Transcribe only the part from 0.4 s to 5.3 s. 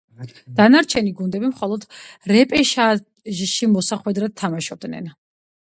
დანარჩენი გუნდები მხოლოდ რეპეშაჟში მოსახვედრად თამაშობდნენ.